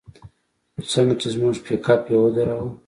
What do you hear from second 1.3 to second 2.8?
زموږ پېکپ يې ودراوه.